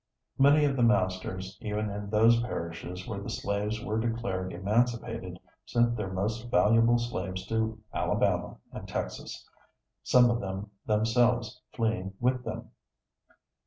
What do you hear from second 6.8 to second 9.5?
slaves to Alabama and Texas,